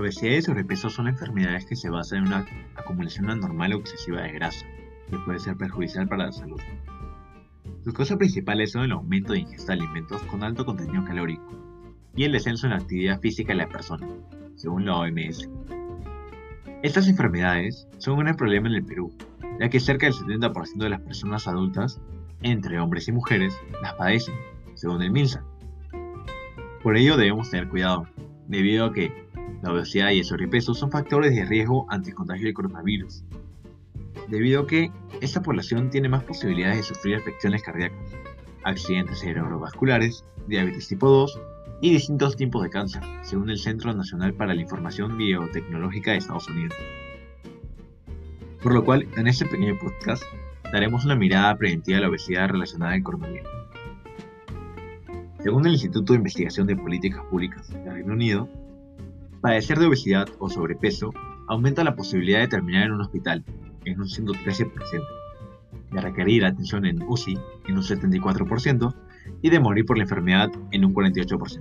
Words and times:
obesidad 0.00 0.32
y 0.32 0.42
sobrepeso 0.42 0.90
son 0.90 1.08
enfermedades 1.08 1.66
que 1.66 1.76
se 1.76 1.90
basan 1.90 2.18
en 2.18 2.26
una 2.26 2.46
acumulación 2.74 3.30
anormal 3.30 3.74
o 3.74 3.78
excesiva 3.78 4.22
de 4.22 4.32
grasa, 4.32 4.66
que 5.08 5.18
puede 5.18 5.38
ser 5.38 5.56
perjudicial 5.56 6.08
para 6.08 6.26
la 6.26 6.32
salud. 6.32 6.60
Sus 7.84 7.94
causas 7.94 8.18
principales 8.18 8.72
son 8.72 8.84
el 8.84 8.92
aumento 8.92 9.32
de 9.32 9.40
ingesta 9.40 9.72
de 9.72 9.80
alimentos 9.80 10.22
con 10.22 10.42
alto 10.42 10.66
contenido 10.66 11.04
calórico 11.04 11.44
y 12.14 12.24
el 12.24 12.32
descenso 12.32 12.66
en 12.66 12.72
la 12.72 12.78
actividad 12.78 13.20
física 13.20 13.52
de 13.52 13.58
la 13.58 13.68
persona, 13.68 14.06
según 14.56 14.84
la 14.84 14.96
OMS. 14.96 15.48
Estas 16.82 17.08
enfermedades 17.08 17.86
son 17.98 18.14
un 18.14 18.20
gran 18.20 18.36
problema 18.36 18.68
en 18.68 18.74
el 18.74 18.84
Perú, 18.84 19.12
ya 19.60 19.68
que 19.68 19.80
cerca 19.80 20.06
del 20.06 20.14
70% 20.14 20.78
de 20.78 20.90
las 20.90 21.00
personas 21.00 21.46
adultas, 21.46 22.00
entre 22.42 22.80
hombres 22.80 23.06
y 23.08 23.12
mujeres, 23.12 23.54
las 23.82 23.94
padecen, 23.94 24.34
según 24.74 25.02
el 25.02 25.10
MINSA. 25.10 25.44
Por 26.82 26.96
ello 26.96 27.16
debemos 27.18 27.50
tener 27.50 27.68
cuidado, 27.68 28.06
debido 28.48 28.86
a 28.86 28.92
que 28.92 29.29
la 29.62 29.72
obesidad 29.72 30.10
y 30.10 30.18
el 30.18 30.24
sobrepeso 30.24 30.74
son 30.74 30.90
factores 30.90 31.34
de 31.34 31.44
riesgo 31.44 31.86
ante 31.90 32.10
el 32.10 32.14
contagio 32.14 32.46
del 32.46 32.54
coronavirus, 32.54 33.24
debido 34.28 34.62
a 34.62 34.66
que 34.66 34.90
esta 35.20 35.42
población 35.42 35.90
tiene 35.90 36.08
más 36.08 36.24
posibilidades 36.24 36.78
de 36.78 36.82
sufrir 36.94 37.16
afecciones 37.16 37.62
cardíacas, 37.62 37.98
accidentes 38.64 39.20
cerebrovasculares, 39.20 40.24
diabetes 40.46 40.88
tipo 40.88 41.08
2 41.08 41.40
y 41.82 41.92
distintos 41.92 42.36
tipos 42.36 42.62
de 42.62 42.70
cáncer, 42.70 43.02
según 43.22 43.50
el 43.50 43.58
Centro 43.58 43.92
Nacional 43.92 44.34
para 44.34 44.54
la 44.54 44.60
Información 44.60 45.16
Biotecnológica 45.16 46.12
de 46.12 46.18
Estados 46.18 46.48
Unidos. 46.48 46.74
Por 48.62 48.74
lo 48.74 48.84
cual, 48.84 49.08
en 49.16 49.26
este 49.26 49.46
pequeño 49.46 49.78
podcast, 49.78 50.22
daremos 50.72 51.04
una 51.04 51.16
mirada 51.16 51.56
preventiva 51.56 51.98
a 51.98 52.00
la 52.02 52.08
obesidad 52.08 52.50
relacionada 52.50 52.92
al 52.92 53.02
coronavirus. 53.02 53.48
Según 55.42 55.64
el 55.64 55.72
Instituto 55.72 56.12
de 56.12 56.18
Investigación 56.18 56.66
de 56.66 56.76
Políticas 56.76 57.24
Públicas 57.30 57.70
del 57.70 57.94
Reino 57.94 58.12
Unido, 58.12 58.48
padecer 59.40 59.78
de 59.78 59.86
obesidad 59.86 60.28
o 60.38 60.48
sobrepeso 60.48 61.12
aumenta 61.48 61.84
la 61.84 61.96
posibilidad 61.96 62.40
de 62.40 62.48
terminar 62.48 62.84
en 62.84 62.92
un 62.92 63.00
hospital 63.00 63.44
en 63.84 64.00
un 64.00 64.06
113%, 64.06 64.70
de 65.90 66.00
requerir 66.00 66.44
atención 66.44 66.84
en 66.84 67.02
UCI 67.02 67.38
en 67.66 67.76
un 67.76 67.82
74% 67.82 68.94
y 69.42 69.50
de 69.50 69.60
morir 69.60 69.86
por 69.86 69.96
la 69.96 70.04
enfermedad 70.04 70.50
en 70.70 70.84
un 70.84 70.94
48%. 70.94 71.60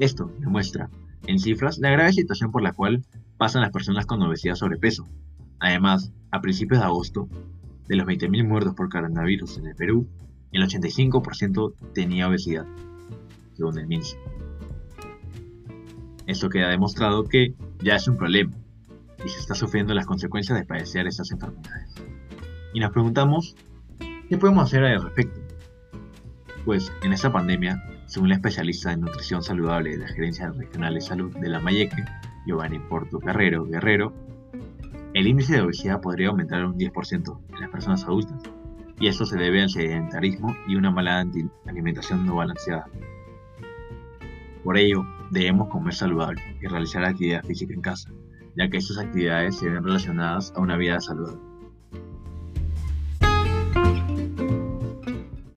Esto 0.00 0.30
demuestra, 0.38 0.90
en 1.26 1.38
cifras, 1.38 1.78
la 1.78 1.90
grave 1.90 2.12
situación 2.12 2.50
por 2.50 2.62
la 2.62 2.72
cual 2.72 3.04
pasan 3.36 3.62
las 3.62 3.70
personas 3.70 4.06
con 4.06 4.22
obesidad 4.22 4.54
sobrepeso. 4.54 5.06
Además, 5.60 6.12
a 6.30 6.40
principios 6.40 6.80
de 6.80 6.86
agosto, 6.86 7.28
de 7.86 7.96
los 7.96 8.06
20.000 8.06 8.46
muertos 8.46 8.74
por 8.74 8.88
coronavirus 8.88 9.58
en 9.58 9.66
el 9.66 9.76
Perú, 9.76 10.08
el 10.52 10.62
85% 10.62 11.74
tenía 11.92 12.28
obesidad, 12.28 12.66
según 13.54 13.78
el 13.78 13.86
MINSA. 13.86 14.16
Esto 16.26 16.48
queda 16.48 16.68
demostrado 16.68 17.24
que 17.24 17.54
ya 17.82 17.96
es 17.96 18.08
un 18.08 18.16
problema 18.16 18.52
y 19.24 19.28
se 19.28 19.40
está 19.40 19.54
sufriendo 19.54 19.94
las 19.94 20.06
consecuencias 20.06 20.58
de 20.58 20.64
padecer 20.64 21.06
estas 21.06 21.30
enfermedades. 21.30 21.94
Y 22.72 22.80
nos 22.80 22.92
preguntamos, 22.92 23.56
¿qué 24.28 24.38
podemos 24.38 24.64
hacer 24.64 24.84
al 24.84 25.02
respecto? 25.02 25.40
Pues 26.64 26.92
en 27.02 27.12
esta 27.12 27.30
pandemia, 27.30 27.82
según 28.06 28.30
la 28.30 28.36
especialista 28.36 28.92
en 28.92 29.02
nutrición 29.02 29.42
saludable 29.42 29.90
de 29.90 29.98
la 29.98 30.08
Gerencia 30.08 30.50
Regional 30.50 30.94
de 30.94 31.00
Salud 31.00 31.36
de 31.36 31.48
la 31.48 31.60
Mayeque, 31.60 32.04
Giovanni 32.46 32.78
Porto 32.78 33.18
Guerrero 33.18 33.64
Guerrero, 33.66 34.12
el 35.12 35.26
índice 35.26 35.54
de 35.54 35.60
obesidad 35.60 36.00
podría 36.00 36.28
aumentar 36.28 36.64
un 36.64 36.76
10% 36.76 37.38
en 37.54 37.60
las 37.60 37.70
personas 37.70 38.04
adultas, 38.04 38.42
y 38.98 39.08
esto 39.08 39.26
se 39.26 39.36
debe 39.36 39.62
al 39.62 39.70
sedentarismo 39.70 40.56
y 40.66 40.76
una 40.76 40.90
mala 40.90 41.24
alimentación 41.66 42.26
no 42.26 42.36
balanceada. 42.36 42.86
Por 44.64 44.78
ello, 44.78 45.04
debemos 45.30 45.68
comer 45.68 45.94
saludable 45.94 46.42
y 46.60 46.66
realizar 46.66 47.04
actividad 47.04 47.44
física 47.44 47.74
en 47.74 47.82
casa, 47.82 48.10
ya 48.56 48.68
que 48.68 48.78
estas 48.78 48.98
actividades 48.98 49.56
se 49.56 49.68
ven 49.68 49.84
relacionadas 49.84 50.52
a 50.56 50.60
una 50.60 50.76
vida 50.78 50.98
saludable. 51.00 51.53